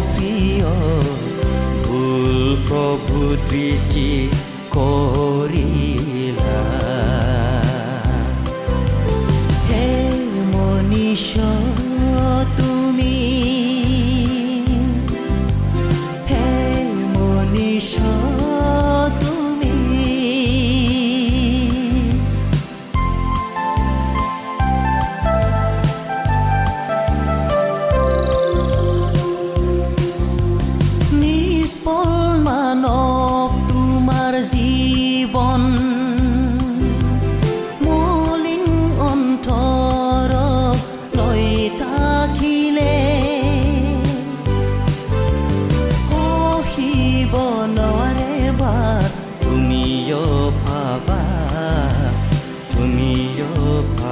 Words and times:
কিয় 0.00 0.64
অপ্ৰিয় 0.64 0.70
ভুল 1.84 2.56
প্ৰভু 2.68 3.18
দৃষ্টি 3.50 4.08
কৰিলা 4.74 5.89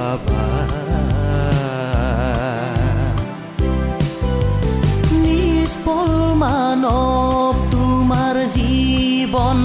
ভাবা 0.09 0.43
নিষ্পল 5.23 6.11
মানৱ 6.41 7.57
তোমাৰ 7.73 8.35
জীৱন। 8.55 9.59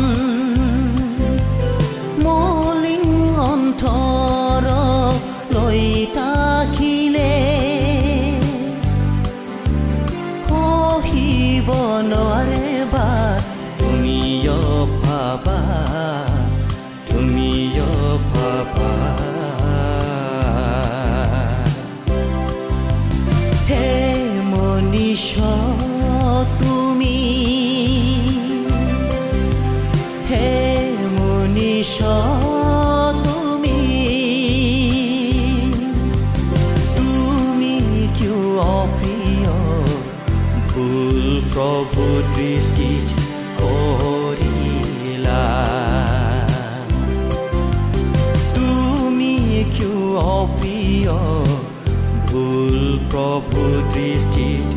প্ৰভু 53.94 54.73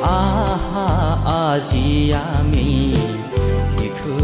আহা 0.02 0.88
আজি 1.44 2.12
আমি 2.12 2.70
শিশু 3.76 4.14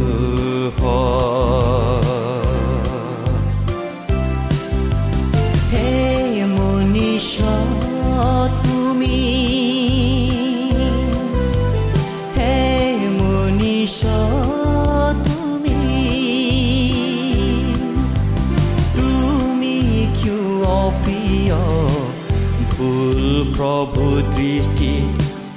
দৃষ্টি 24.35 24.93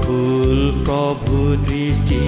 ভুল 0.04 0.60
প্ৰভু 0.86 1.38
দৃষ্টি 1.66 2.22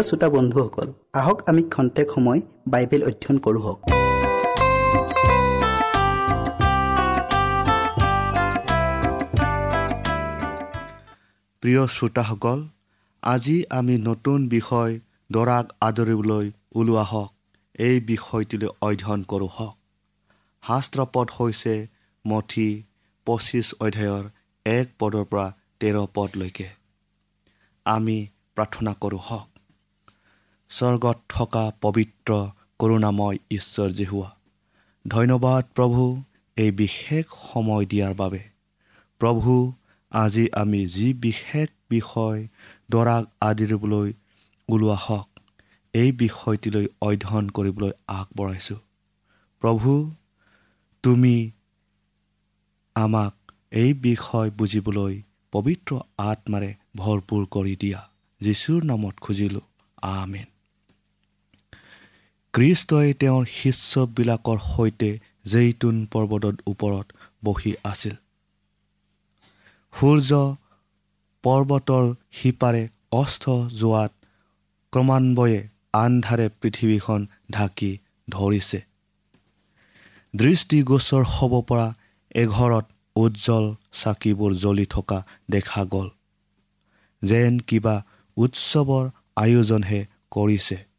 প্ৰিয় 0.00 0.10
শ্ৰোতা 0.10 0.28
বন্ধুসকল 0.28 0.88
আহক 1.20 1.38
আমি 1.50 1.62
খন্তেক 1.74 2.08
সময় 2.14 2.40
বাইবেল 2.72 3.02
অধ্যয়ন 3.08 3.36
কৰোঁ 3.44 3.62
হওক। 3.64 3.78
প্ৰিয় 11.62 11.82
শ্ৰোতাসকল 11.96 12.58
আজি 13.22 13.56
আমি 13.78 13.94
নতুন 14.08 14.38
বিষয় 14.48 14.92
দৰাক 15.32 15.66
আদৰিবলৈ 15.88 16.46
ওলোৱা 16.78 17.04
হওক 17.12 17.30
এই 17.86 17.96
বিষয়টোলৈ 18.10 18.68
অধ্যয়ন 18.88 19.20
কৰোঁ 19.30 19.50
হওক। 19.56 19.76
শাস্ত্ৰপদ 20.62 21.26
হৈছে 21.38 21.74
মঠি 22.24 22.68
পঁচিছ 23.26 23.66
অধ্যায়ৰ 23.84 24.24
এক 24.66 24.86
পদৰ 24.98 25.24
পৰা 25.30 25.46
তেৰ 25.80 25.96
পদলৈকে। 26.14 26.68
আমি 27.86 28.18
প্ৰাৰ্থনা 28.56 28.92
কৰোঁ 29.02 29.22
হওক। 29.28 29.49
স্বৰ্গত 30.70 31.18
থকা 31.28 31.72
পবিত্ৰ 31.80 32.48
কৰোণাময় 32.78 33.38
ঈশ্বৰ 33.50 33.90
জেহুৱা। 33.90 34.36
ধন্যবাদ 35.08 35.64
প্ৰভু 35.74 36.22
এই 36.56 36.70
বিশেষ 36.70 37.24
সময় 37.52 37.86
দিয়াৰ 37.86 38.14
বাবে। 38.14 38.40
প্ৰভু 39.18 39.72
আজি 40.10 40.48
আমি 40.52 40.86
যি 40.86 41.14
বিশেষ 41.14 41.68
বিষয় 41.90 42.48
দৰাক 42.90 43.24
আদিৰিবলৈ 43.40 44.12
ওলোৱা 44.68 44.94
হওক 44.94 45.28
এই 45.92 46.12
বিষয়টিলৈ 46.12 46.86
অধ্যয়ন 47.00 47.48
কৰিবলৈ 47.48 47.90
আগবঢ়াইছোঁ। 48.08 48.76
প্ৰভু 49.60 50.14
তুমি 51.02 51.50
আমাক 52.94 53.34
এই 53.70 53.94
বিষয় 53.94 54.50
বুজিবলৈ 54.50 55.22
পবিত্ৰ 55.52 56.00
আত্মাৰে 56.18 56.74
ভৰপূৰ 56.96 57.46
কৰি 57.50 57.76
দিয়া। 57.76 58.10
যীশুৰ 58.40 58.84
নামত 58.84 59.14
খুজিলোঁ। 59.20 59.60
আমেন। 60.02 60.59
খ্ৰীষ্টই 62.54 63.12
তেওঁৰ 63.14 63.44
শিষ্যবিলাকৰ 63.46 64.58
সৈতে 64.66 65.10
জেইতুন 65.46 65.96
পৰ্বতৰ 66.06 66.54
ওপৰত 66.66 67.06
বহি 67.44 67.72
আছিল। 67.84 68.14
সূৰ্য 69.94 70.40
পৰ্বতৰ 71.44 72.04
সিপাৰে 72.32 72.82
অস্ত 73.12 73.44
যোৱাত 73.74 74.12
ক্ৰমান্বয়ে 74.92 75.60
আন্ধাৰে 75.94 76.46
পৃথিৱীখন 76.60 77.20
ঢাকি 77.52 77.92
ধৰিছে। 78.28 78.80
দৃষ্টিগোচৰ 80.34 81.24
হ'ব 81.24 81.52
পৰা 81.62 81.88
এঘৰত 82.34 82.86
উজ্জ্বল 83.16 83.64
চাকিবোৰ 83.92 84.52
জ্বলি 84.54 84.86
থকা 84.86 85.18
দেখা 85.50 85.82
গ'ল 85.84 86.08
যেন 87.22 87.52
কিবা 87.60 87.96
উৎসৱৰ 88.36 89.04
আয়োজনহে 89.36 90.00
কৰিছে। 90.30 90.89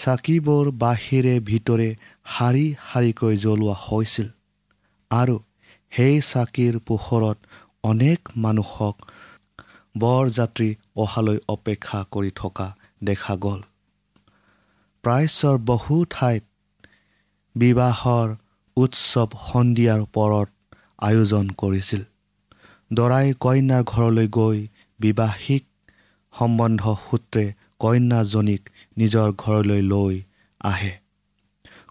চাকিবোৰ 0.00 0.66
বাহিৰে 0.82 1.34
ভিতৰে 1.48 1.88
শাৰী 2.34 2.66
শাৰীকৈ 2.84 3.34
জ্বলোৱা 3.44 3.76
হৈছিল। 3.86 4.28
আৰু 5.10 5.36
সেই 5.92 6.16
চাকিৰ 6.26 6.74
পোহৰত 6.88 7.38
অনেক 7.84 8.20
মানুহক 8.36 8.96
বৰযাত্ৰী 9.94 10.70
অহালৈ 11.04 11.38
অপেক্ষা 11.48 12.00
কৰি 12.14 12.30
থকা 12.36 12.68
দেখা 13.04 13.34
গ'ল। 13.44 13.60
প্ৰাচ্যৰ 15.04 15.56
বহু 15.70 15.96
ঠাইত 16.10 16.44
বিবাহৰ 17.54 18.28
উৎসৱ 18.76 19.30
সন্ধিয়াৰ 19.48 20.02
পৰত 20.16 20.48
আয়োজন 21.08 21.46
কৰিছিল। 21.60 22.02
দৰাই 22.90 23.26
কইনাৰ 23.44 23.82
ঘৰলৈ 23.92 24.28
গৈ 24.38 24.58
বিবাহিক 25.00 25.64
সম্বন্ধ 26.34 26.82
সূত্ৰে 27.04 27.44
কন্যাজনীক 27.80 28.62
নিজৰ 28.98 29.28
ঘৰলৈ 29.38 29.82
লৈ 29.82 30.14
আহে। 30.60 30.92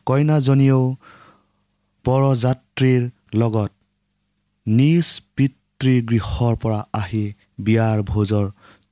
কইনাজনীয়েও 0.05 0.83
পৰযাত্ৰীৰ 2.05 3.03
লগত 3.33 3.71
নিজ 4.67 5.07
পিতৃগৃহৰ 5.35 6.55
পৰা 6.55 6.79
আহি 6.93 7.25
বিয়াৰ 7.59 7.97
ভোজৰ 8.03 8.45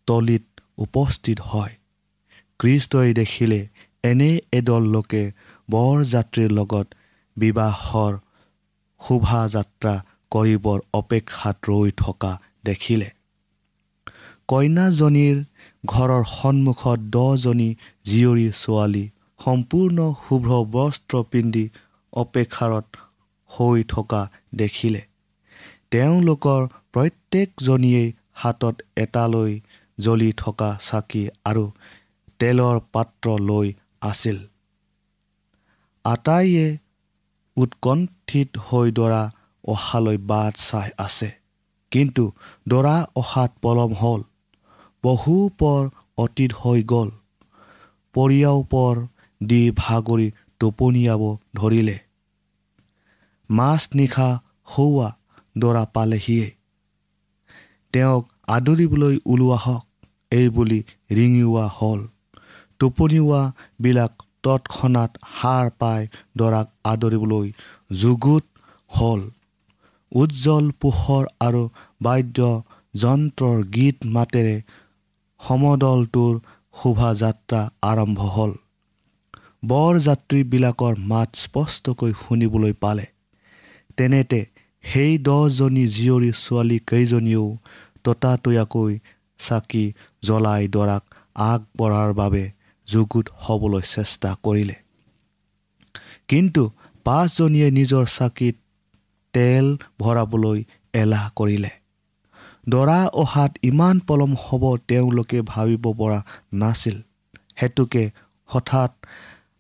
তলিত 0.08 0.46
উপস্থিত 0.78 1.40
হয়। 1.42 1.74
কৃষ্টই 2.60 3.14
দেখিলে 3.14 3.60
এনে 4.04 4.32
এদল 4.52 4.84
লোকে 4.96 5.24
বৰযাত্ৰীৰ 5.72 6.52
লগত 6.52 6.88
বিবাহৰ 7.38 8.14
শোভাযাত্ৰা 9.02 9.94
কৰিবৰ 10.32 10.80
অপেক্ষাত 10.94 11.58
ৰৈ 11.70 11.92
থকা 11.98 12.32
দেখিলে। 12.66 13.10
কইনাজনীৰ 14.48 15.38
ঘৰৰ 15.88 16.24
সন্মুখত 16.32 17.00
দহজনী 17.10 17.70
জীয়ৰী 18.06 18.48
ছোৱালী 18.62 19.04
সম্পূৰ্ণ 19.40 19.98
শুভ্ৰ 20.24 20.52
বস্ত্ৰ 20.72 21.24
পিন্ধি 21.32 21.66
অপেক্ষাৰত 22.14 22.88
হৈ 23.50 23.84
থকা 23.84 24.22
দেখিলে। 24.56 25.02
তেওঁলোকৰ 25.92 26.62
প্ৰত্যেকজনীয়েই 26.94 28.14
হাতত 28.34 28.76
এটালৈ 28.96 29.54
জ্বলি 29.98 30.30
থকা 30.38 30.70
চাকি 30.82 31.24
আৰু 31.46 31.64
তেলৰ 32.40 32.78
পাত্ৰ 32.94 33.36
লৈ 33.42 33.68
আছিল। 34.02 34.38
আটাইয়ে 36.06 36.68
উৎকণ্ঠিত 37.58 38.50
হৈ 38.68 38.88
দৰা 38.92 39.22
অহালৈ 39.64 40.18
বাট 40.32 40.54
চাই 40.58 40.90
আছে। 40.98 41.30
কিন্তু 41.92 42.24
দৰা 42.68 42.96
অহাত 43.16 43.52
পলম 43.62 43.92
হ'ল। 43.94 44.22
বহু 45.04 45.36
পৰ 45.60 45.82
অতীত 46.18 46.52
হৈ 46.54 46.84
গ'ল। 46.84 47.10
পৰিয়াও 48.16 48.60
পৰ 48.70 48.96
দি 49.42 49.62
ভাগৰি 49.78 50.28
টোপনিয়াব 50.60 51.24
ধৰিলে। 51.56 51.98
মাছ 53.50 53.82
নিশা 53.94 54.30
সৌৱা 54.68 55.10
দৰা 55.58 55.84
পালেহিয়ে। 55.94 56.48
তেওঁক 57.94 58.24
আদৰিবলৈ 58.48 59.16
ওলোৱা 59.26 59.58
হওক 59.58 59.84
এইবুলি 60.32 60.80
ৰিঙিওৱা 61.12 61.66
হ'ল। 61.78 62.02
টোপনিওৱাবিলাক 62.80 64.14
তৎক্ষণাত 64.44 65.12
সাৰ 65.36 65.70
পাই 65.80 66.02
দৰাক 66.38 66.68
আদৰিবলৈ 66.84 67.48
যুগুত 68.02 68.46
হ'ল। 68.92 69.22
উজ্জ্বল 70.12 70.66
পোহৰ 70.82 71.26
আৰু 71.40 71.64
বাদ্য 72.02 72.50
যন্ত্ৰৰ 72.96 73.58
গীত 73.74 73.98
মাতেৰে 74.06 74.56
সমদলটোৰ 75.40 76.40
শোভাযাত্ৰা 76.76 77.70
আৰম্ভ 77.82 78.20
হ'ল। 78.20 78.52
বৰযাত্ৰীবিলাকৰ 79.66 80.96
মাত 80.98 81.30
স্পষ্টকৈ 81.36 82.12
শুনিবলৈ 82.12 82.74
পালে। 82.74 83.06
তেনেতে 83.98 84.46
সেই 84.84 85.18
দহজনী 85.18 85.88
জীয়ৰী 85.88 86.32
ছোৱালী 86.32 86.80
কেইজনীয়েও 86.80 87.58
ততাতৈয়াকৈ 88.04 89.00
চাকি 89.40 89.94
জ্বলাই 90.24 90.68
দৰাক 90.68 91.04
আগবঢ়াৰ 91.36 92.14
বাবে 92.14 92.52
যুগুত 92.88 93.26
হ'বলৈ 93.38 93.82
চেষ্টা 93.82 94.36
কৰিলে। 94.44 94.76
কিন্তু 96.28 96.64
পাঁচজনীয়ে 97.04 97.72
নিজৰ 97.72 98.06
চাকিত 98.06 98.56
তেল 99.34 99.78
ভৰাবলৈ 100.00 100.64
এলাহ 100.94 101.30
কৰিলে। 101.36 101.70
দৰা 102.68 103.00
অহাত 103.22 103.52
ইমান 103.70 103.96
পলম 104.08 104.32
হ'ব 104.44 104.64
তেওঁলোকে 104.90 105.40
ভাবিব 105.52 105.86
পৰা 106.00 106.20
নাছিল। 106.54 106.98
হেতুকে 107.60 108.04
হঠাৎ 108.50 108.92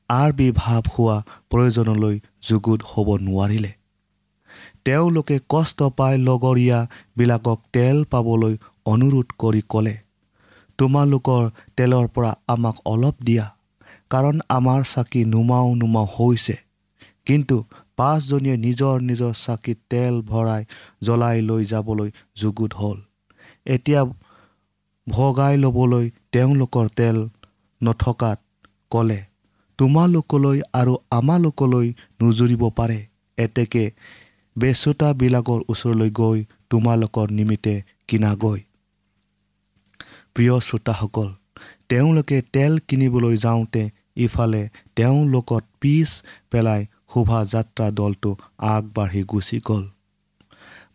আৰ্বিৰ্ভাৱ 0.09 0.83
হোৱা 0.93 1.17
প্ৰয়োজনলৈ 1.51 2.15
যুগুত 2.47 2.79
হ'ব 2.91 3.07
নোৱাৰিলে। 3.27 3.71
তেওঁলোকে 4.85 5.37
কষ্ট 5.49 5.79
পাই 5.97 6.13
লগৰীয়াবিলাকক 6.27 7.59
তেল 7.75 7.97
পাবলৈ 8.11 8.53
অনুৰোধ 8.85 9.27
কৰি 9.41 9.61
ক'লে 9.71 9.95
তোমালোকৰ 10.79 11.43
তেলৰ 11.77 12.05
পৰা 12.15 12.31
আমাক 12.53 12.77
অলপ 12.85 13.15
দিয়া 13.27 13.45
কাৰণ 14.09 14.35
আমাৰ 14.57 14.81
চাকি 14.93 15.21
নুমাও 15.33 15.67
নুমাও 15.75 16.07
হৈছে। 16.15 16.55
কিন্তু 17.27 17.55
পাঁচজনীয়ে 17.97 18.57
নিজৰ 18.65 18.95
নিজৰ 19.09 19.33
চাকিত 19.45 19.77
তেল 19.91 20.13
ভৰাই 20.31 20.63
জ্বলাই 21.05 21.37
লৈ 21.49 21.63
যাবলৈ 21.71 22.09
যুগুত 22.39 22.71
হ'ল। 22.79 22.97
এতিয়া 23.65 24.01
ভগাই 25.07 25.55
ল'বলৈ 25.63 26.05
তেওঁলোকৰ 26.33 26.85
তেল 26.99 27.17
নথকাত 27.81 28.39
ক'লে 28.93 29.19
তোমালোকলৈ 29.79 30.57
আৰু 30.79 30.93
আমালোকলৈ 31.19 31.87
নুজুৰিব 32.19 32.63
পাৰে। 32.77 32.99
এতেকে 33.37 33.83
বেচোতাবিলাকৰ 34.55 35.59
ওচৰলৈ 35.71 36.09
গৈ 36.19 36.39
তোমালোকৰ 36.71 37.27
নিমিত্তে 37.37 37.75
কিনাগৈ 38.07 38.59
প্ৰিয় 40.33 40.55
শ্ৰোতাসকল 40.67 41.29
তেওঁলোকে 41.89 42.37
তেল 42.53 42.73
কিনিবলৈ 42.87 43.35
যাওঁতে 43.45 43.83
ইফালে 44.25 44.63
তেওঁলোকত 44.97 45.63
পিছ 45.81 46.09
পেলাই 46.51 46.81
শোভাযাত্ৰা 47.17 47.91
দলটো 47.91 48.29
আগবাঢ়ি 48.57 49.23
গুচি 49.23 49.59
গ'ল। 49.59 49.83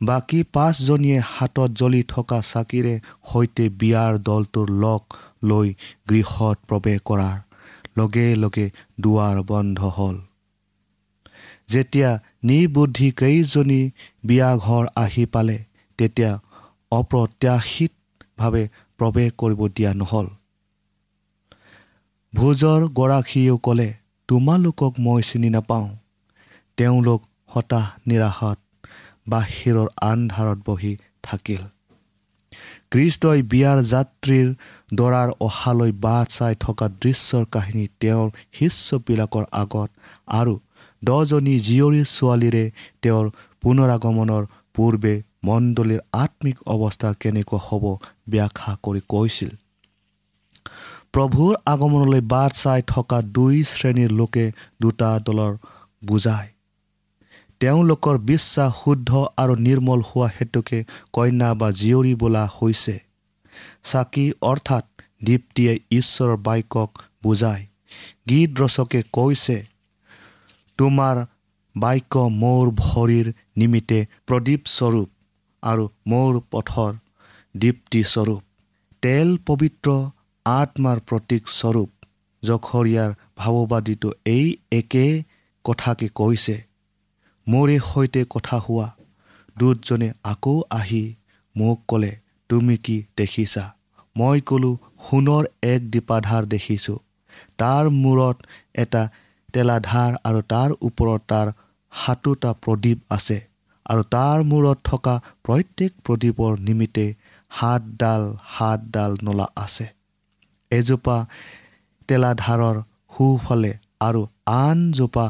বাকী 0.02 0.42
পাঁচজনীয়ে 0.42 1.18
হাতত 1.26 1.70
জ্বলি 1.70 2.02
থকা 2.08 2.40
চাকিৰে 2.42 2.94
সৈতে 3.32 3.68
বিয়াৰ 3.68 4.12
দলটোৰ 4.18 4.68
লগ 4.84 5.02
লৈ 5.44 5.68
গৃহত 6.08 6.56
প্ৰৱেশ 6.68 6.98
কৰাৰ 7.04 7.36
লগে 7.98 8.34
লগে 8.34 8.70
দুৱাৰ 9.00 9.36
বন্ধ 9.42 9.78
হ'ল। 9.96 10.16
যেতিয়া 11.68 12.10
নিবুদ্ধি 12.44 13.08
কেইজনী 13.12 13.90
বিয়াঘৰ 14.24 14.84
আহি 14.96 15.26
পালে 15.26 15.58
তেতিয়া 15.98 16.40
অপ্ৰত্যাশিতভাৱে 16.92 18.68
প্ৰৱেশ 18.98 19.30
কৰিব 19.38 19.60
দিয়া 19.68 19.94
নহ'ল। 19.94 20.26
ভোজৰ 22.34 22.80
গৰাকীয়েও 22.88 23.56
ক'লে 23.58 23.94
তোমালোকক 24.28 24.92
মই 24.98 25.22
চিনি 25.22 25.50
নাপাওঁ। 25.50 26.01
তেওঁলোক 26.78 27.20
হতাশ 27.54 27.86
নিৰাশত 28.08 28.58
বাহিৰৰ 29.28 29.88
আন্ধাৰত 30.10 30.58
বহি 30.66 30.92
থাকিল। 31.22 31.62
কৃষ্টই 32.92 33.40
বিয়াৰ 33.52 33.78
যাত্ৰীৰ 33.92 34.48
দৰাৰ 34.94 35.28
অহালৈ 35.46 35.92
বাট 36.04 36.26
চাই 36.36 36.54
থকা 36.64 36.86
দৃশ্যৰ 37.02 37.44
কাহিনী 37.54 37.84
তেওঁৰ 38.00 38.28
শিষ্যবিলাকৰ 38.58 39.44
আগত 39.62 39.90
আৰু 40.38 40.54
দহজনী 41.02 41.54
জীয়ৰী 41.68 42.02
ছোৱালীৰে 42.14 42.64
তেওঁৰ 43.02 43.26
পুনৰাগমনৰ 43.62 44.42
পূৰ্বে 44.74 45.14
মণ্ডলীৰ 45.44 46.00
আত্মিক 46.22 46.56
অৱস্থা 46.74 47.08
কেনেকুৱা 47.20 47.60
হ'ব 47.66 47.84
ব্যাখ্যা 48.32 48.72
কৰি 48.84 49.00
কৈছিল। 49.12 49.52
প্ৰভুৰ 51.14 51.52
আগমনলৈ 51.66 52.22
বাট 52.32 52.52
চাই 52.62 52.80
থকা 52.92 53.18
দুই 53.36 53.56
শ্ৰেণীৰ 53.72 54.12
লোকে 54.20 54.46
দুটা 54.82 55.10
দলৰ 55.26 55.52
বুজায়। 56.06 56.51
তেওঁলোকৰ 57.62 58.16
বিশ্বাস 58.28 58.72
শুদ্ধ 58.78 59.10
আৰু 59.42 59.54
নিৰ্মল 59.66 60.00
হোৱা 60.06 60.28
হেতুকে 60.36 60.78
কন্যা 61.16 61.50
বা 61.60 61.68
জীয়ৰী 61.80 62.14
বোলা 62.22 62.44
হৈছে। 62.56 62.94
চাকি 63.90 64.24
অৰ্থাৎ 64.50 64.86
দীপ্তিয়ে 65.26 65.74
ঈশ্বৰৰ 65.98 66.36
বাক্যক 66.46 66.90
বুজায়। 67.22 67.62
গীত 68.28 68.50
ৰচকে 68.62 69.00
কৈছে 69.16 69.56
তোমাৰ 70.78 71.16
বাক্য 71.74 72.24
মোৰ 72.42 72.64
ভৰিৰ 72.80 73.26
নিমিত্তে 73.56 74.00
প্ৰদীপস্বৰূপ 74.26 75.08
আৰু 75.62 75.84
মোৰ 76.06 76.32
পথৰ 76.52 76.92
দীপ্তিস্বৰূপ 77.54 78.42
তেল 79.02 79.28
পবিত্ৰ 79.46 79.88
আত্মাৰ 80.46 80.98
প্ৰতীকস্বৰূপ 81.08 81.90
জখৰীয়াৰ 82.42 83.10
ভাৱবাদীটো 83.40 84.08
এই 84.26 84.46
একে 84.78 85.06
কথাকে 85.64 86.08
কৈছে। 86.20 86.56
মোৰে 87.46 87.76
সৈতে 87.90 88.20
কথা 88.30 88.56
হোৱা। 88.58 88.88
দূতজনে 89.56 90.08
আকৌ 90.24 90.56
আহি 90.70 91.02
মোক 91.56 91.78
ক'লে 91.88 92.12
তুমি 92.50 92.76
কি 92.84 92.96
দেখিছা? 93.16 93.64
মই 94.16 94.38
ক'লোঁ 94.48 94.74
সোণৰ 95.06 95.44
এক 95.64 95.80
দীপাধাৰ 95.92 96.42
দেখিছোঁ। 96.46 96.98
তাৰ 97.58 97.84
মূৰত 98.02 98.36
এটা 98.74 99.02
তেলাধাৰ 99.54 100.12
আৰু 100.24 100.40
তাৰ 100.52 100.70
ওপৰত 100.88 101.20
তাৰ 101.32 101.46
সাতোটা 101.92 102.50
প্ৰদীপ 102.62 102.98
আছে 103.10 103.38
আৰু 103.86 104.02
তাৰ 104.14 104.38
মূৰত 104.50 104.78
থকা 104.84 105.14
প্ৰত্যেক 105.44 105.92
প্ৰদীপৰ 106.04 106.52
নিমিত্তে 106.68 107.06
সাতডাল 107.50 108.22
সাতডাল 108.58 109.12
নলা 109.22 109.46
আছে। 109.56 109.86
এজোপা 110.70 111.16
তেলাধাৰৰ 112.08 112.76
সোঁফালে 113.16 113.72
আৰু 114.00 114.20
আনজোপা 114.54 115.26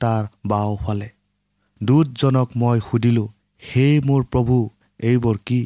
তাৰ 0.00 0.22
বাওঁফালে। 0.44 1.08
দূতজনক 1.82 2.48
মই 2.56 2.78
সুধিলোঁ 2.90 3.28
হে 3.62 3.86
মোৰ 4.00 4.22
প্ৰভু 4.24 4.56
এইবোৰ 5.00 5.36
কি? 5.46 5.60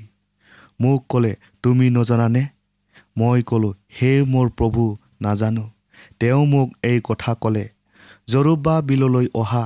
মোক 0.80 1.00
ক'লে 1.08 1.32
তুমি 1.62 1.86
নজনানে? 1.90 2.44
মই 3.18 3.42
ক'লোঁ 3.42 3.72
হে 4.02 4.10
মোৰ 4.22 4.48
প্ৰভু 4.50 4.84
নাজানো। 5.20 5.64
তেওঁ 6.20 6.46
মোক 6.46 6.68
এই 6.82 6.98
কথা 7.04 7.34
ক'লে 7.34 7.64
জৰুবা 8.28 8.74
বিললৈ 8.82 9.26
অহা 9.34 9.64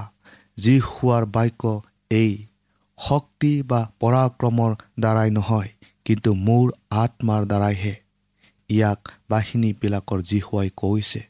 যি 0.56 0.74
শোৱাৰ 0.80 1.24
বাক্য 1.26 1.62
এই 2.10 2.32
শক্তি 2.98 3.52
বা 3.62 3.80
পৰাক্ৰমৰ 4.00 4.72
দ্বাৰাই 5.00 5.30
নহয় 5.30 5.70
কিন্তু 6.04 6.30
মোৰ 6.46 6.66
আত্মাৰ 6.90 7.42
দ্বাৰাইহে। 7.44 7.94
ইয়াক 8.70 9.00
বাহিনীবিলাকৰ 9.30 10.20
জীহুৱাই 10.22 10.68
কৈছে। 10.76 11.20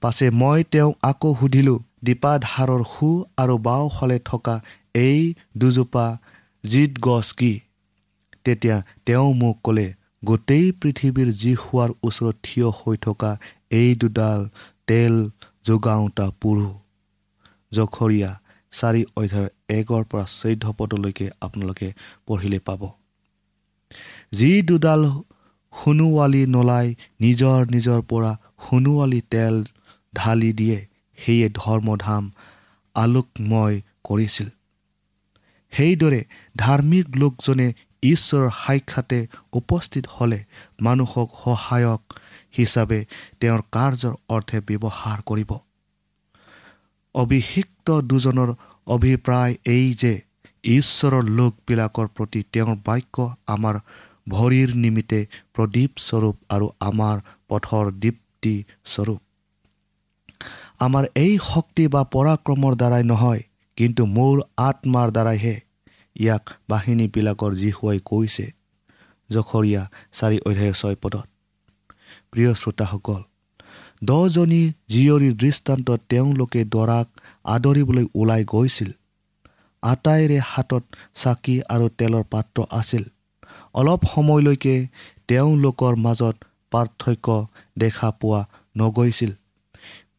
পাছে 0.00 0.26
মই 0.30 0.60
তেওঁক 0.64 0.94
আকৌ 1.02 1.30
সুধিলোঁ 1.40 1.78
দীপাধাৰৰ 2.04 2.82
সু 2.84 3.08
আৰু 3.36 3.54
বাওঁফালে 3.66 4.18
থকা 4.24 4.54
এই 5.00 5.20
দুজোপা 5.58 6.06
জিত 6.64 6.92
গছ 7.00 7.26
কি? 7.32 7.52
তেতিয়া 8.44 8.76
তেওঁ 9.06 9.28
মোক 9.40 9.56
ক'লে 9.64 9.86
গোটেই 10.22 10.66
পৃথিৱীৰ 10.80 11.28
যি 11.40 11.52
শোৱাৰ 11.54 11.90
ওচৰত 12.02 12.36
থিয় 12.42 12.68
হৈ 12.78 12.96
থকা 13.06 13.30
এই 13.70 13.90
দুডাল 14.00 14.40
তেল 14.86 15.14
যোগাওঁতা 15.66 16.26
পুৰুষ 16.40 16.72
জখৰীয়া 17.72 18.30
চাৰি 18.72 19.02
অধ্যায়ৰ 19.16 19.50
একৰ 19.78 20.02
পৰা 20.10 20.24
চৈধ্য 20.38 20.64
পদলৈকে 20.78 21.26
আপোনালোকে 21.40 21.88
পঢ়িলে 22.26 22.58
পাব। 22.58 22.82
যি 24.32 24.50
দুডাল 24.62 25.02
সোণোৱালী 25.72 26.42
নলাই 26.46 26.88
নিজৰ 27.20 27.58
নিজৰ 27.74 28.00
পৰা 28.10 28.32
সোণোৱালী 28.64 29.20
তেল 29.30 29.54
ঢালি 30.14 30.50
দিয়ে 30.52 30.78
সেয়ে 31.18 31.48
ধৰ্মধাম 31.54 32.24
আলোকময় 32.96 33.76
কৰিছিল। 34.04 34.48
সেইদৰে 35.72 36.20
ধাৰ্মিক 36.56 37.06
লোকজনে 37.16 37.68
ঈশ্বৰৰ 38.02 38.50
সাক্ষাতে 38.56 39.18
উপস্থিত 39.52 40.04
হ'লে 40.14 40.40
মানুহক 40.80 41.28
সহায়ক 41.44 42.02
হিচাপে 42.58 43.00
তেওঁৰ 43.40 43.62
কাৰ্যৰ 43.76 44.14
অৰ্থে 44.28 44.58
ব্যৱহাৰ 44.68 45.18
কৰিব। 45.30 45.50
অভিষিক্ত 47.14 47.88
দুজনৰ 48.10 48.50
অভিপ্ৰায় 48.86 49.54
এই 49.66 49.86
যে 49.94 50.12
ঈশ্বৰৰ 50.70 51.24
লোকবিলাকৰ 51.38 52.06
প্ৰতি 52.16 52.40
তেওঁৰ 52.52 52.76
বাক্য 52.86 53.16
আমাৰ 53.54 53.74
ভৰিৰ 54.28 54.70
নিমিত্তে 54.74 55.20
প্ৰদীপ 55.54 55.90
স্বৰূপ 55.98 56.36
আৰু 56.48 56.66
আমাৰ 56.80 57.16
পথৰ 57.48 57.84
দীপ্তি 58.02 58.54
স্বৰূপ 58.92 59.23
আমাৰ 60.80 61.04
এই 61.14 61.34
শক্তি 61.44 61.84
বা 61.88 62.02
পৰাক্ৰমৰ 62.14 62.72
দ্বাৰাই 62.76 63.04
নহয় 63.04 63.42
কিন্তু 63.78 64.02
মোৰ 64.06 64.36
আত্মাৰ 64.68 65.08
দ্বাৰাইহে 65.10 65.56
ইয়াক 66.16 66.44
বাহিনীবিলাকৰ 66.68 67.52
জীহুৱাই 67.54 67.98
কৈছে 68.04 68.46
জখৰীয়া 69.30 69.82
চাৰি 70.12 70.38
অধ্যায়ৰ 70.48 70.74
ছয় 70.80 70.96
পদত। 71.02 71.26
প্ৰিয় 72.30 72.52
শ্ৰোতাসকল 72.54 73.22
দহজনী 74.02 74.62
জীয়ৰীৰ 74.88 75.34
দৃষ্টান্তত 75.34 76.00
তেওঁলোকে 76.08 76.60
দৰাক 76.64 77.06
আদৰিবলৈ 77.44 78.04
ওলাই 78.14 78.42
গৈছিল। 78.44 78.90
আটাইৰে 79.82 80.38
হাতত 80.50 80.84
চাকি 81.14 81.56
আৰু 81.74 81.86
তেলৰ 81.98 82.24
পাত্ৰ 82.32 82.58
আছিল। 82.70 83.04
অলপ 83.74 84.00
সময়লৈকে 84.14 84.74
তেওঁলোকৰ 85.28 85.92
মাজত 85.96 86.36
পাৰ্থক্য 86.72 87.28
দেখা 87.78 88.10
পোৱা 88.20 88.40
নগৈছিল। 88.76 89.32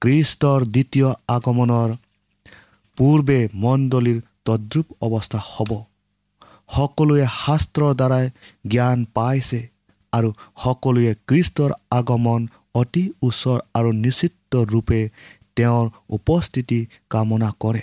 কৃষ্টৰ 0.06 0.64
দ্বিতীয় 0.66 1.10
আগমনৰ 1.28 1.90
পূৰ্বে 2.98 3.38
মণ্ডলীৰ 3.54 4.18
তদ্ৰুপ 4.46 4.88
অৱস্থা 5.06 5.40
হ'ব। 5.52 5.72
সকলোৱে 6.76 7.24
শাস্ত্ৰৰ 7.36 7.96
দ্বাৰাই 7.96 8.26
জ্ঞান 8.68 9.06
পাইছে 9.16 9.62
আৰু 10.14 10.30
সকলোৱে 10.64 11.14
কৃষ্টৰ 11.30 11.72
আগমন 11.92 12.42
অতি 12.82 13.04
ওচৰ 13.22 13.60
আৰু 13.74 13.90
নিশ্চিত 13.96 14.62
ৰূপে 14.72 15.00
তেওঁৰ 15.56 15.86
উপস্থিতি 16.10 16.80
কামনা 17.10 17.50
কৰে। 17.60 17.82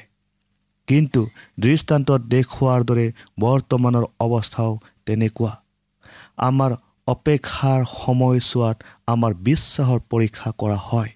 কিন্তু 0.88 1.20
দৃষ্টান্তত 1.60 2.20
দেখুওৱাৰ 2.34 2.80
দৰে 2.84 3.06
বৰ্তমানৰ 3.40 4.04
অৱস্থাও 4.26 4.72
তেনেকুৱা। 5.06 5.52
আমাৰ 6.48 6.70
অপেক্ষাৰ 7.08 7.80
সময়ছোৱাত 7.96 8.76
আমাৰ 9.06 9.32
বিশ্বাসৰ 9.48 10.00
পৰীক্ষা 10.10 10.50
কৰা 10.58 10.78
হয়। 10.88 11.10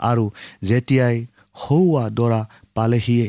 আৰু 0.00 0.24
যেতিয়াই 0.62 1.16
সৌৱা 1.56 2.04
দৰা 2.10 2.40
পালেহিয়ে 2.74 3.28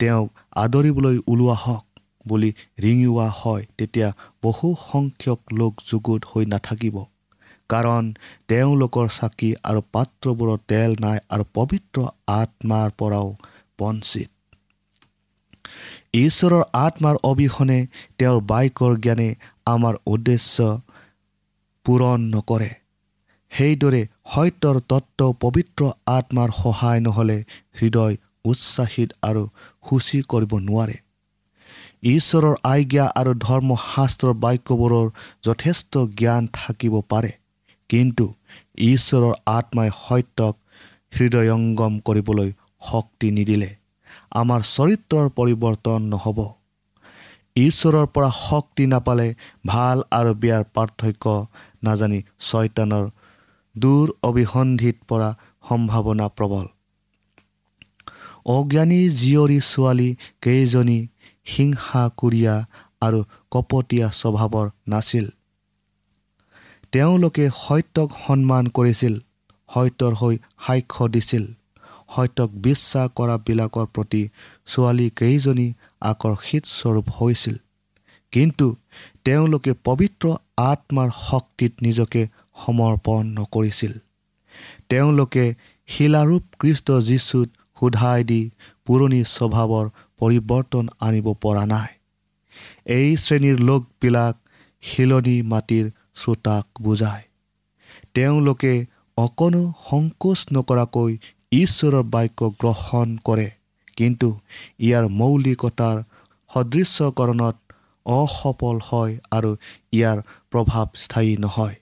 তেওঁক 0.00 0.28
আদৰিবলৈ 0.56 1.16
ওলোৱা 1.28 1.56
হওক 1.64 1.84
বুলি 2.26 2.50
ৰিঙিওৱা 2.78 3.28
হয় 3.30 3.64
তেতিয়া 3.78 4.08
বহু 4.42 4.68
সংখ্যক 4.90 5.40
লোক 5.52 5.72
যুগুত 5.86 6.22
হৈ 6.24 6.44
নাথাকিব। 6.46 6.96
কাৰণ 7.70 8.04
তেওঁলোকৰ 8.48 9.06
চাকি 9.08 9.50
আৰু 9.64 9.80
পাত্ৰবোৰৰ 9.92 10.58
তেল 10.66 10.90
নাই 11.00 11.18
আৰু 11.28 11.44
পবিত্ৰ 11.54 11.98
আত্মাৰ 12.26 12.88
পৰাও 12.98 13.28
বঞ্চিত। 13.78 14.30
ঈশ্বৰৰ 16.14 16.62
আত্মাৰ 16.72 17.16
অবিহনে 17.22 17.78
তেওঁৰ 18.18 18.40
বাইকৰ 18.42 18.92
জ্ঞানে 18.96 19.28
আমাৰ 19.66 19.94
উদ্দেশ্য 20.06 20.56
পূৰণ 21.86 22.18
নকৰে। 22.34 22.70
সেইদৰে 23.52 24.02
সত্যৰ 24.26 24.76
তত্ত্ব 24.90 25.28
পবিত্ৰ 25.40 25.82
আত্মাৰ 26.08 26.50
সহায় 26.58 27.00
নহ'লে 27.00 27.38
হৃদয় 27.80 28.14
উৎসাহিত 28.44 29.10
আৰু 29.22 29.42
সূচী 29.86 30.18
কৰিব 30.32 30.52
নোৱাৰে। 30.68 30.96
ঈশ্বৰৰ 32.10 32.54
আজ্ঞা 32.64 33.06
আৰু 33.20 33.32
ধৰ্মশাস্ত্ৰৰ 33.46 34.34
বাক্যবোৰৰ 34.44 35.06
যথেষ্ট 35.44 35.92
জ্ঞান 36.18 36.48
থাকিব 36.54 36.94
পাৰে 37.10 37.32
কিন্তু 37.90 38.26
ঈশ্বৰৰ 38.86 39.34
আত্মাই 39.52 39.90
সত্যক 39.98 40.54
হৃদয়ংগম 41.12 41.94
কৰিবলৈ 42.06 42.50
শক্তি 42.82 43.28
নিদিলে 43.30 43.70
আমাৰ 44.40 44.60
চৰিত্ৰৰ 44.68 45.26
পৰিৱৰ্তন 45.38 46.00
নহ'ব। 46.12 46.38
ঈশ্বৰৰ 47.56 48.06
পৰা 48.14 48.30
শক্তি 48.38 48.84
নাপালে 48.86 49.26
ভাল 49.66 49.98
আৰু 50.18 50.30
বেয়াৰ 50.42 50.64
পাৰ্থক্য 50.76 51.24
নাজানি 51.84 52.20
ছয়তানৰ 52.48 53.04
দূৰ 53.76 54.12
অভিসন্ধিত 54.22 54.96
পৰা 55.08 55.30
সম্ভাৱনা 55.68 56.28
প্ৰবল। 56.28 56.66
অজ্ঞানী 58.44 59.10
জীয়ৰী 59.10 59.60
ছোৱালী 59.60 60.16
কেইজনী 60.42 61.06
হিংসাকুৰীয়া 61.46 62.54
আৰু 63.00 63.24
কপটীয়া 63.50 64.10
স্বভাৱৰ 64.10 64.70
নাছিল। 64.88 65.26
তেওঁলোকে 66.92 67.48
সত্যক 67.56 68.08
সন্মান 68.26 68.68
কৰিছিল 68.68 69.14
সত্যৰ 69.74 70.12
হৈ 70.14 70.38
সাক্ষ্য 70.66 71.08
দিছিল। 71.08 71.44
সত্যক 72.16 72.50
বিশ্বাস 72.50 73.08
কৰাবিলাকৰ 73.16 73.86
প্ৰতি 73.86 74.28
ছোৱালী 74.66 75.10
কেইজনী 75.10 75.72
আকৰ্ষিত 76.00 76.64
স্বৰূপ 76.66 77.06
হৈছিল। 77.20 77.56
কিন্তু 78.32 78.76
তেওঁলোকে 79.24 79.72
পবিত্ৰ 79.84 80.36
আত্মাৰ 80.56 81.10
শক্তিত 81.30 81.72
নিজকে 81.82 82.28
সমৰ্পণ 82.56 83.22
নকৰিছিল। 83.38 83.92
তেওঁলোকে 84.88 85.44
শিলাৰূপ 85.88 86.44
কৃষ্ট 86.60 86.88
যীশুত 87.08 87.48
সোধাই 87.78 88.20
দি 88.24 88.42
পুৰণি 88.86 89.20
স্বভাৱৰ 89.36 89.86
পৰিৱৰ্তন 90.18 90.84
আনিব 91.06 91.26
পৰা 91.42 91.64
নাই। 91.66 91.90
এই 92.98 93.08
শ্ৰেণীৰ 93.16 93.58
লোকবিলাক 93.68 94.34
শিলনি 94.82 95.36
মাটিৰ 95.42 95.86
শ্ৰোতাক 96.20 96.64
বুজায়। 96.82 97.24
তেওঁলোকে 98.14 98.74
অকণো 99.16 99.62
সংকোচ 99.88 100.40
নকৰাকৈ 100.54 101.12
ঈশ্বৰৰ 101.52 102.02
বাক্য 102.14 102.40
গ্ৰহণ 102.60 103.08
কৰে 103.26 103.48
কিন্তু 103.96 104.28
ইয়াৰ 104.80 105.04
মৌলিকতাৰ 105.20 105.96
সদৃশ্যকৰণত 106.50 107.56
অসফল 108.06 108.76
হয় 108.88 109.12
আৰু 109.36 109.50
ইয়াৰ 109.92 110.18
প্ৰভাৱ 110.50 110.86
স্থায়ী 110.94 111.32
নহয়। 111.36 111.76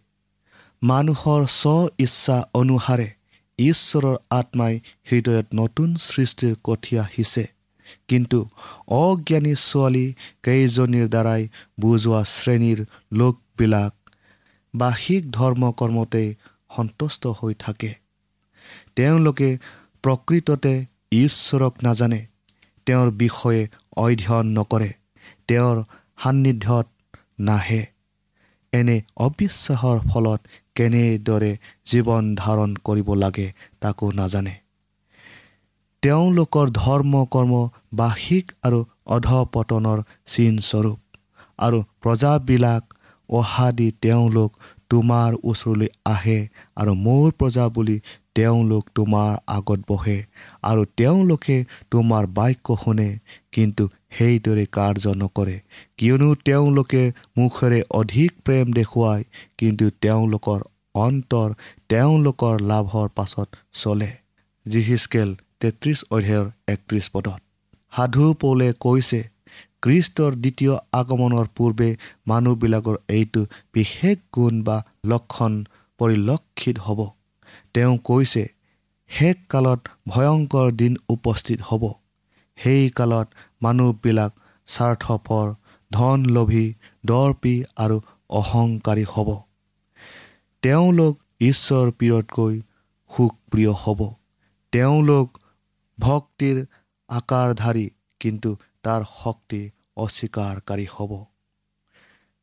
মানুহৰ 0.83 1.43
স্ব 1.53 1.73
ইচ্ছা 1.99 2.37
অনুসাৰে 2.55 3.09
ঈশ্বৰৰ 3.59 4.17
আত্মাই 4.31 4.75
হৃদয়ত 5.11 5.47
নতুন 5.55 5.89
সৃষ্টিৰ 5.97 6.55
কঠীয়া 6.65 7.03
সিঁচে 7.15 7.45
কিন্তু 8.09 8.39
অজ্ঞানী 9.01 9.55
ছোৱালী 9.55 10.07
কেইজনীৰ 10.43 11.07
দ্বাৰাই 11.09 11.43
বুজোৱা 11.81 12.21
শ্ৰেণীৰ 12.25 12.81
লোকবিলাক 13.13 13.93
বাহিক 14.75 15.23
ধৰ্ম 15.31 15.63
কৰ্মতে 15.73 16.25
সন্তুষ্ট 16.77 17.23
হৈ 17.39 17.55
থাকে। 17.59 17.93
তেওঁলোকে 18.97 19.51
প্ৰকৃততে 20.03 20.75
ঈশ্বৰক 21.13 21.75
নাজানে 21.83 22.21
তেওঁৰ 22.87 23.09
বিষয়ে 23.23 23.63
অধ্যয়ন 23.97 24.47
নকৰে 24.59 24.91
তেওঁৰ 25.49 25.77
সান্নিধ্যত 26.23 26.87
নাহে। 27.41 27.83
এনে 28.73 28.97
অবিশ্বাসৰ 29.17 29.99
ফলত 30.11 30.41
কেনেদৰে 30.77 31.53
জীৱন 31.87 32.25
ধাৰণ 32.35 32.71
কৰিব 32.85 33.09
লাগে 33.15 33.47
তাকো 33.81 34.07
নাজানে। 34.13 34.55
তেওঁলোকৰ 36.03 36.67
ধৰ্ম 36.75 37.13
কৰ্ম 37.27 37.53
বাহিক 37.95 38.47
আৰু 38.63 38.79
অধপতনৰ 39.07 39.99
চিনস্বৰূপ 40.27 40.99
আৰু 41.59 41.79
প্ৰজাবিলাক 42.03 42.83
অহা 43.29 43.69
দি 43.73 43.89
তেওঁলোক 44.03 44.51
তোমাৰ 44.91 45.31
ওচৰলৈ 45.43 45.89
আহে 46.05 46.39
আৰু 46.77 46.93
মোৰ 47.05 47.27
প্ৰজা 47.39 47.67
বুলি 47.69 47.97
তেওঁলোক 48.35 48.85
তোমাৰ 48.95 49.31
আগত 49.47 49.81
বহে 49.89 50.19
আৰু 50.63 50.83
তেওঁলোকে 50.97 51.57
তোমাৰ 51.91 52.27
বাক্য 52.37 52.77
শুনে। 52.85 53.09
কিন্তু 53.53 53.85
সেইদৰে 54.11 54.65
কাৰ্য 54.73 55.05
নকৰে। 55.15 55.57
কিয়নো 55.99 56.29
তেওঁলোকে 56.45 57.03
মুখেৰে 57.37 57.81
অধিক 57.91 58.31
প্ৰেম 58.45 58.67
দেখুৱায় 58.73 59.25
কিন্তু 59.59 59.85
তেওঁলোকৰ 60.01 60.61
অন্তৰ 60.95 61.49
তেওঁলোকৰ 61.89 62.55
লাভৰ 62.61 63.09
পাছত 63.15 63.49
চলে। 63.73 64.11
জিহিচকেল 64.67 65.31
তেত্ৰিছ 65.61 65.99
অধ্যায়ৰ 66.11 66.47
একত্ৰিছ 66.69 67.07
পদত। 67.13 67.41
সাধু 67.93 68.25
পৌলে 68.35 68.69
কৈছে 68.81 69.21
খ্ৰীষ্টৰ 69.83 70.33
দ্বিতীয় 70.35 70.75
আগমনৰ 70.93 71.47
পূৰ্বে 71.57 71.89
মানুহবিলাকৰ 72.27 72.97
এইটো 73.09 73.43
বিশেষ 73.73 74.17
গুণ 74.35 74.55
বা 74.63 74.77
লক্ষণ 75.07 75.53
পৰিলক্ষিত 76.01 76.77
হ'ব। 76.79 77.01
তেওঁ 77.75 77.95
কৈছে 78.05 78.45
শেষ 79.11 79.37
কালত 79.49 79.81
ভয়ংকৰ 80.09 80.67
দিন 80.73 80.97
উপস্থিত 81.09 81.59
হ'ব। 81.63 81.85
সেই 82.65 82.91
কালত 82.91 83.29
মানুহবিলাক 83.63 84.33
স্বাৰ্থপৰ 84.67 85.47
ধন 85.91 86.25
লোভী 86.27 86.67
দৰ্পী 87.07 87.55
আৰু 87.77 88.01
অহংকাৰী 88.31 89.05
হ'ব। 89.05 89.29
তেওঁলোক 90.63 91.15
ঈশ্বৰ 91.41 91.87
প্ৰিয়তকৈ 91.91 92.55
সুখপ্ৰিয় 93.11 93.73
হ'ব। 93.73 94.01
তেওঁলোক 94.73 95.39
ভক্তিৰ 95.99 96.67
আকাৰধাৰী 97.09 97.91
কিন্তু 98.21 98.51
তাৰ 98.83 99.03
শক্তি 99.23 99.71
অস্বীকাৰকাৰী 99.97 100.87
হ'ব। 100.95 101.13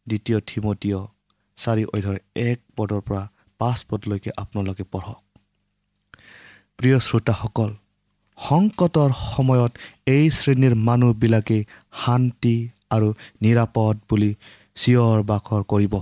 দ্বিতীয় 0.07 0.39
থিমতীয় 0.39 0.99
চাৰি 1.57 1.83
অধ্যয়ৰ 1.85 2.19
এক 2.35 2.59
পদৰ 2.77 3.01
পৰা 3.01 3.23
পাঁচ 3.59 3.85
পদলৈকে 3.89 4.31
আপোনালোকে 4.37 4.83
পঢ়ক। 4.83 5.21
প্ৰিয় 6.77 6.99
শ্ৰোতাসকল 6.99 7.69
সংকটৰ 8.37 9.09
সময়ত 9.27 9.71
এই 10.15 10.25
শ্ৰেণীৰ 10.29 10.73
মানুহবিলাকে 10.87 11.57
শান্তি 12.01 12.55
আৰু 12.95 13.07
নিৰাপদ 13.41 13.95
বুলি 14.09 14.31
চিঞৰ 14.75 15.19
বাখৰ 15.31 15.61
কৰিব। 15.71 15.93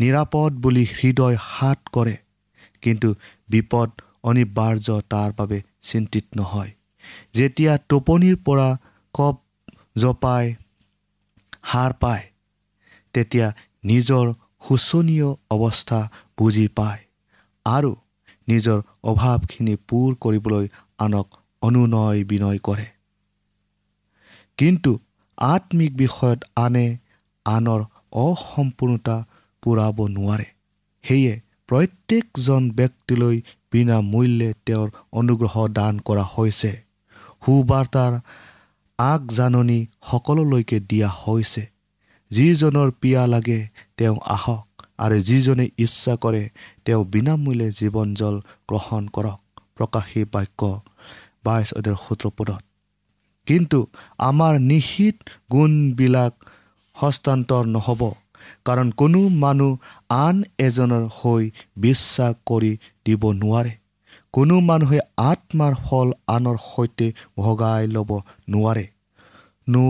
নিৰাপদ 0.00 0.50
বুলি 0.62 0.84
হৃদয় 0.96 1.36
হাত 1.48 1.78
কৰে 1.94 2.16
কিন্তু 2.82 3.08
বিপদ 3.48 3.88
অনিবাৰ্য 4.28 4.88
তাৰ 5.12 5.30
বাবে 5.38 5.58
চিন্তিত 5.82 6.24
নহয়। 6.36 6.70
যেতিয়া 7.36 7.72
টোপনিৰ 7.88 8.36
পৰা 8.46 8.68
কপ 9.14 9.36
জপাই 9.96 10.44
সাৰ 11.72 11.92
পায় 12.02 12.24
তেতিয়া 13.14 13.46
নিজৰ 13.84 14.24
শোচনীয় 14.66 15.28
অৱস্থা 15.54 16.00
বুজি 16.38 16.66
পায় 16.78 17.00
আৰু 17.66 17.92
নিজৰ 18.48 18.78
অভাৱখিনি 19.10 19.74
পূৰ 19.88 20.10
কৰিবলৈ 20.24 20.64
আনক 20.98 21.28
অনুনয় 21.62 22.24
বিনয় 22.24 22.58
কৰে। 22.58 22.86
কিন্তু 24.58 24.98
আত্মিক 25.38 25.96
বিষয়ত 25.96 26.40
আনে 26.56 26.96
আনৰ 27.44 27.80
অসম্পূৰ্ণতা 28.12 29.16
পূৰাব 29.62 30.06
নোৱাৰে। 30.08 30.44
সেয়ে 31.04 31.40
প্ৰত্যেকজন 31.68 32.70
ব্যক্তিলৈ 32.70 33.42
বিনামূল্যে 33.72 34.54
তেওঁৰ 34.66 34.88
অনুগ্ৰহ 35.12 35.68
দান 35.68 35.98
কৰা 35.98 36.24
হৈছে। 36.34 36.72
সুবাৰ্তাৰ 37.46 38.12
আগজাননী 38.98 39.86
সকলোলৈকে 40.02 40.80
দিয়া 40.80 41.08
হৈছে। 41.08 41.66
যিজনৰ 42.30 42.90
পিয়া 43.00 43.26
লাগে 43.26 43.68
তেওঁ 43.96 44.16
আহক 44.26 44.66
আৰু 44.98 45.20
যিজনে 45.20 45.68
ইচ্ছা 45.78 46.16
কৰে 46.16 46.48
তেওঁ 46.84 47.04
বিনামূল্যে 47.04 47.68
জীৱন 47.70 48.14
জল 48.14 48.36
গ্ৰহণ 48.68 49.08
কৰক। 49.08 49.43
প্ৰকাশী 49.76 50.20
বাক্য 50.32 50.60
বাইছ 51.44 51.68
অধ্যায়ৰ 51.72 51.98
সোতৰ 52.04 52.32
পদত 52.38 52.62
কিন্তু 53.46 53.78
আমাৰ 54.18 54.52
নিশিত 54.70 55.16
গুণবিলাক 55.52 56.32
হস্তান্তৰ 56.96 57.64
নহ'ব 57.66 58.02
কাৰণ 58.64 58.88
কোনো 58.90 59.20
মানুহ 59.38 59.72
আন 60.16 60.36
এজনৰ 60.58 61.04
হৈ 61.18 61.44
বিশ্বাস 61.76 62.34
কৰি 62.46 62.72
দিব 63.06 63.22
নোৱাৰে। 63.32 63.72
কোনো 64.34 64.56
মানুহে 64.60 64.98
আত্মাৰ 65.22 65.74
ফল 65.84 66.08
আনৰ 66.26 66.56
সৈতে 66.64 67.06
ভগাই 67.38 67.82
ল'ব 67.86 68.10
নোৱাৰে। 68.48 68.86
নো 69.68 69.86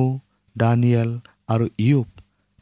দানিয়েল 0.57 1.11
আৰু 1.49 1.67
ইউপ 1.79 2.09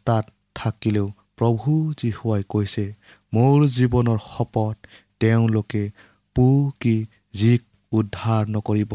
তাত 0.07 0.25
থাকিলেও 0.55 1.07
প্ৰভু 1.37 1.71
যীশুৱাই 1.99 2.43
কৈছে 2.49 2.85
মোৰ 3.33 3.59
জীৱনৰ 3.77 4.19
শপত 4.27 4.77
তেওঁলোকে 5.21 5.83
পু 6.35 6.73
কি 6.81 7.07
যিক 7.35 7.63
উদ্ধাৰ 7.93 8.47
নকৰিব। 8.49 8.93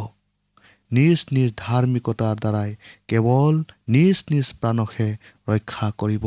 নিজ 0.91 1.25
নিজ 1.31 1.49
ধাৰ্মিকতাৰ 1.57 2.35
দ্বাৰাই 2.35 2.75
কেৱল 3.07 3.55
নিজ 3.87 4.17
নিজ 4.29 4.47
প্ৰাণকহে 4.61 5.09
ৰক্ষা 5.47 5.91
কৰিব। 5.97 6.25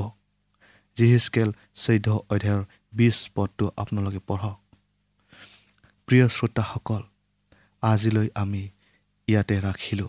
জিহিচকেল 0.96 1.53
চৈধ্য 1.75 2.11
অধ্যায়ৰ 2.31 2.64
বিছ 2.92 3.16
পদটো 3.35 3.70
আপোনালোকে 3.77 4.20
পঢ়ক। 4.27 4.59
প্ৰিয় 6.09 6.29
শ্ৰোতাসকল 6.29 7.03
আজিলৈ 7.83 8.29
আমি 8.35 8.68
ইয়াতে 9.29 9.57
ৰাখিলোঁ। 9.61 10.09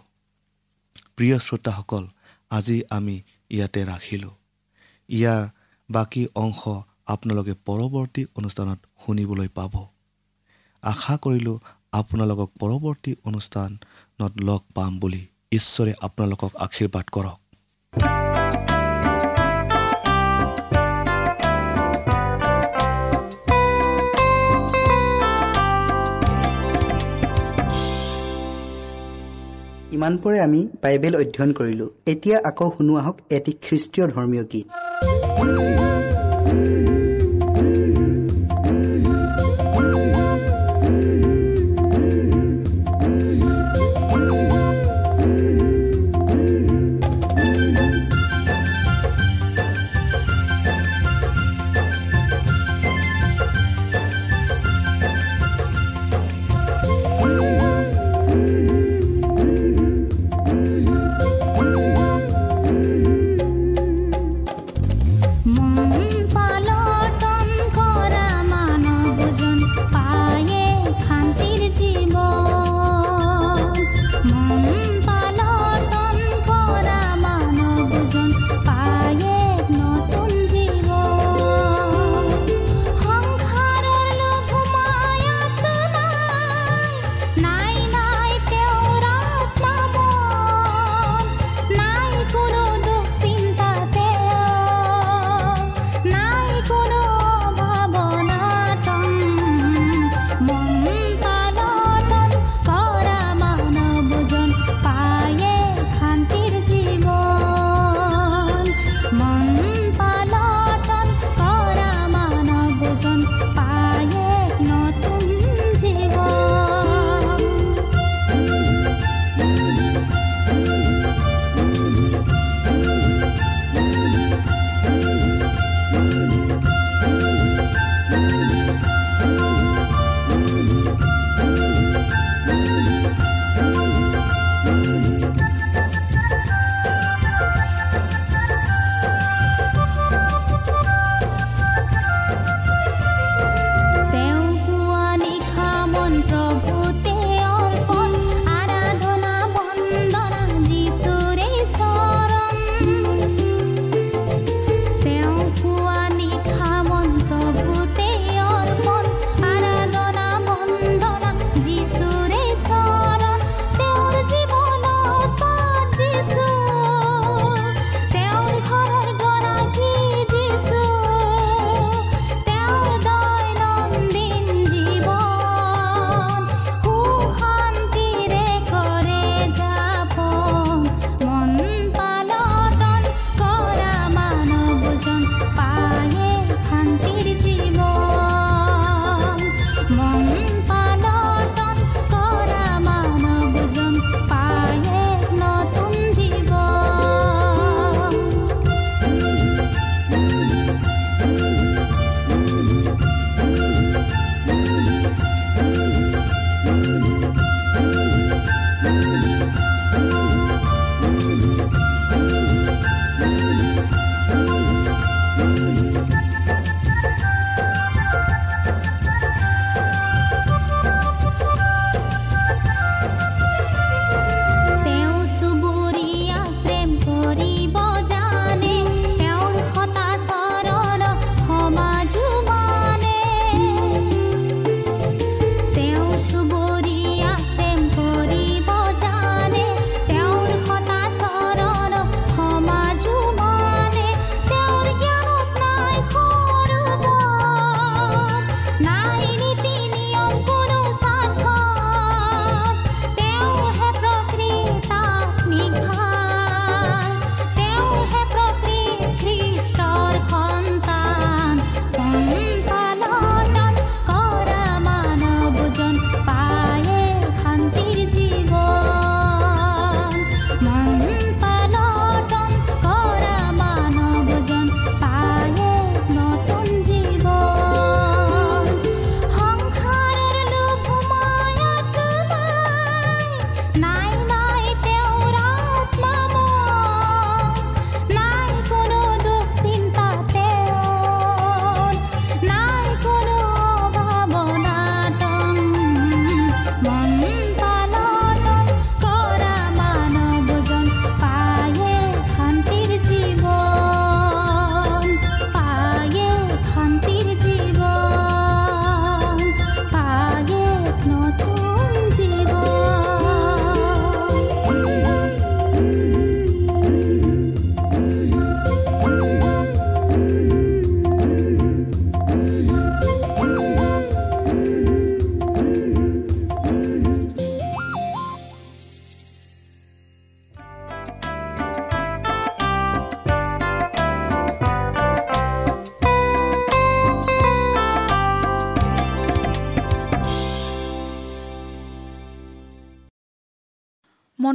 প্ৰিয় 1.16 1.40
শ্ৰোতাসকল 1.40 2.08
আজি 2.50 2.84
আমি 2.90 3.16
ইয়াতে 3.50 3.82
ৰাখিলোঁ। 3.86 4.34
ইয়াৰ 5.10 5.42
বাকী 5.90 6.24
অংশ 6.36 6.62
আপোনালোকে 7.06 7.54
পৰৱৰ্তী 7.66 8.26
অনুষ্ঠানত 8.36 8.80
শুনিবলৈ 9.06 9.48
পাব। 9.48 9.74
আশা 10.84 11.16
কৰিলোঁ 11.22 11.58
আপোনালোকক 11.92 12.50
পৰৱৰ্তী 12.60 13.12
অনুষ্ঠানত 13.26 14.32
লগ 14.42 14.62
পাম 14.76 14.92
বুলি 15.00 15.22
ঈশ্বৰে 15.52 15.94
আপোনালোকক 16.02 16.52
আশীৰ্বাদ 16.56 17.06
কৰক। 17.12 17.38
ইমানপৰে 29.92 30.38
আমি 30.40 30.62
বাইবেল 30.84 31.14
অধ্যয়ন 31.16 31.52
কৰিলোঁ। 31.54 31.90
এতিয়া 32.08 32.38
আকৌ 32.50 32.68
শুনো 32.78 32.94
আহক 32.96 33.18
এটি 33.30 33.52
খ্ৰীষ্টীয় 33.62 34.06
ধৰ্মীয় 34.08 34.44
গীত। 34.44 34.68